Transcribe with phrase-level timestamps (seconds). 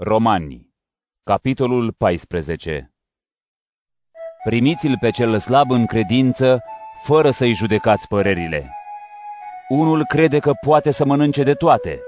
[0.00, 0.68] Romani,
[1.22, 2.92] capitolul 14
[4.44, 6.62] Primiți-l pe cel slab în credință,
[7.02, 8.70] fără să-i judecați părerile.
[9.68, 12.00] Unul crede că poate să mănânce de toate,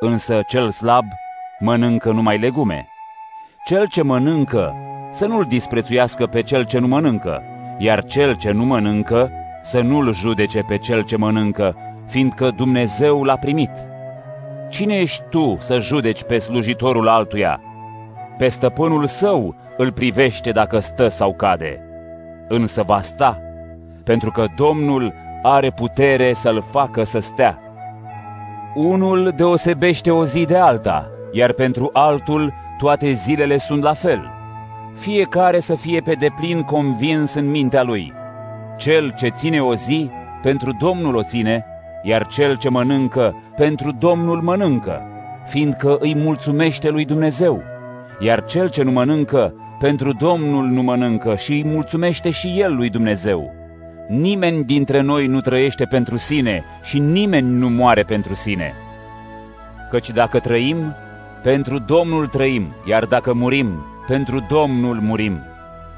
[0.00, 1.04] însă cel slab
[1.58, 2.88] mănâncă numai legume.
[3.66, 4.74] Cel ce mănâncă
[5.12, 7.42] să nu-l disprețuiască pe cel ce nu mănâncă,
[7.78, 9.30] iar cel ce nu mănâncă
[9.62, 11.76] să nu-l judece pe cel ce mănâncă,
[12.06, 13.70] fiindcă Dumnezeu l-a primit.
[14.68, 17.60] Cine ești tu să judeci pe slujitorul altuia?
[18.38, 21.80] Pe stăpânul său îl privește dacă stă sau cade.
[22.48, 23.40] Însă va sta,
[24.04, 27.58] pentru că Domnul are putere să-l facă să stea.
[28.74, 34.30] Unul deosebește o zi de alta, iar pentru altul toate zilele sunt la fel.
[34.94, 38.12] Fiecare să fie pe deplin convins în mintea lui.
[38.76, 40.10] Cel ce ține o zi,
[40.42, 41.66] pentru Domnul o ține,
[42.02, 45.02] iar cel ce mănâncă, pentru Domnul mănâncă,
[45.46, 47.62] fiindcă îi mulțumește lui Dumnezeu.
[48.18, 52.90] Iar cel ce nu mănâncă, pentru Domnul nu mănâncă și îi mulțumește și el lui
[52.90, 53.52] Dumnezeu.
[54.08, 58.74] Nimeni dintre noi nu trăiește pentru sine și nimeni nu moare pentru sine.
[59.90, 60.76] Căci dacă trăim,
[61.42, 65.38] pentru Domnul trăim, iar dacă murim, pentru Domnul murim.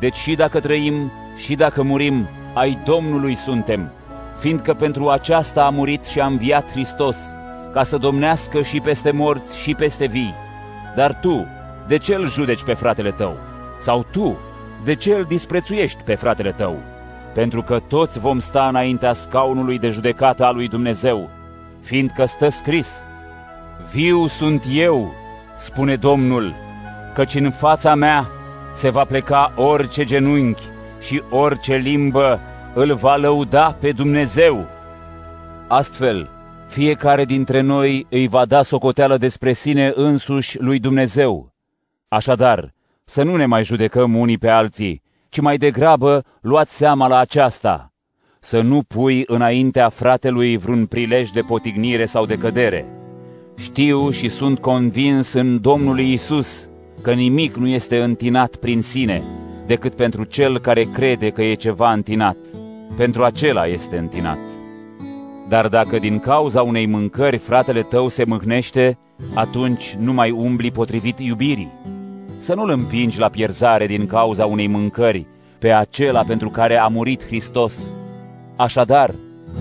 [0.00, 3.92] Deci și dacă trăim și dacă murim, ai Domnului suntem
[4.42, 7.16] fiindcă pentru aceasta a murit și a înviat Hristos,
[7.72, 10.34] ca să domnească și peste morți și peste vii.
[10.96, 11.46] Dar tu,
[11.86, 13.36] de ce îl judeci pe fratele tău?
[13.78, 14.38] Sau tu,
[14.84, 16.76] de ce îl disprețuiești pe fratele tău?
[17.34, 21.30] Pentru că toți vom sta înaintea scaunului de judecată a lui Dumnezeu,
[21.80, 23.04] fiindcă stă scris,
[23.92, 25.14] Viu sunt eu,
[25.56, 26.54] spune Domnul,
[27.14, 28.30] căci în fața mea
[28.74, 30.62] se va pleca orice genunchi
[31.00, 32.40] și orice limbă
[32.74, 34.66] îl va lăuda pe Dumnezeu.
[35.68, 36.28] Astfel,
[36.68, 41.52] fiecare dintre noi îi va da socoteală despre sine însuși lui Dumnezeu.
[42.08, 47.18] Așadar, să nu ne mai judecăm unii pe alții, ci mai degrabă luați seama la
[47.18, 47.92] aceasta.
[48.40, 52.86] Să nu pui înaintea fratelui vreun prilej de potignire sau de cădere.
[53.56, 56.68] Știu și sunt convins în Domnul Iisus
[57.02, 59.22] că nimic nu este întinat prin sine,
[59.66, 62.36] decât pentru cel care crede că e ceva întinat
[62.96, 64.38] pentru acela este întinat.
[65.48, 68.98] Dar dacă din cauza unei mâncări fratele tău se mâhnește,
[69.34, 71.72] atunci nu mai umbli potrivit iubirii.
[72.38, 75.26] Să nu-l împingi la pierzare din cauza unei mâncări
[75.58, 77.94] pe acela pentru care a murit Hristos.
[78.56, 79.14] Așadar,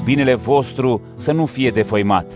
[0.04, 2.34] binele vostru să nu fie defăimat,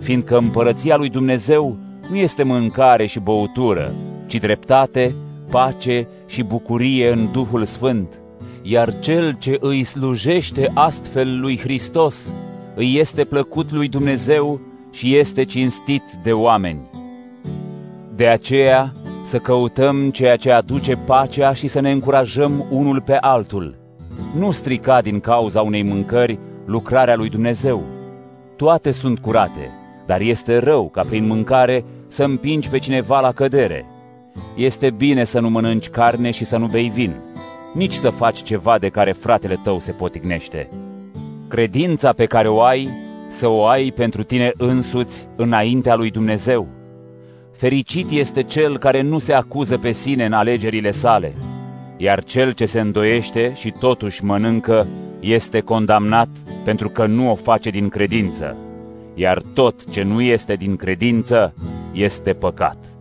[0.00, 1.76] fiindcă împărăția lui Dumnezeu
[2.10, 3.94] nu este mâncare și băutură,
[4.26, 5.14] ci dreptate,
[5.50, 8.20] pace și bucurie în Duhul Sfânt
[8.70, 12.32] iar cel ce îi slujește astfel lui Hristos
[12.74, 16.80] îi este plăcut lui Dumnezeu și este cinstit de oameni.
[18.14, 18.92] De aceea
[19.24, 23.76] să căutăm ceea ce aduce pacea și să ne încurajăm unul pe altul.
[24.38, 27.82] Nu strica din cauza unei mâncări lucrarea lui Dumnezeu.
[28.56, 29.70] Toate sunt curate,
[30.06, 33.86] dar este rău ca prin mâncare să împingi pe cineva la cădere.
[34.56, 37.27] Este bine să nu mănânci carne și să nu bei vin
[37.78, 40.68] nici să faci ceva de care fratele tău se potignește.
[41.48, 42.88] Credința pe care o ai,
[43.28, 46.68] să o ai pentru tine însuți înaintea lui Dumnezeu.
[47.52, 51.34] Fericit este cel care nu se acuză pe sine în alegerile sale,
[51.96, 54.86] iar cel ce se îndoiește și totuși mănâncă
[55.20, 56.28] este condamnat
[56.64, 58.56] pentru că nu o face din credință,
[59.14, 61.54] iar tot ce nu este din credință
[61.92, 62.97] este păcat.